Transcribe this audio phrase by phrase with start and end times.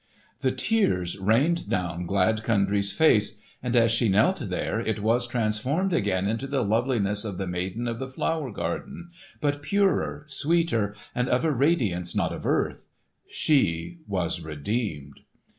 [0.39, 5.93] The tears rained down glad Kundry's face; and as she knelt there, it was transformed
[5.93, 9.11] again into the loveliness of the maiden of the flower garden,
[9.41, 12.87] but purer, sweeter, and of a radiance not of earth.
[13.27, 15.19] She was redeemed!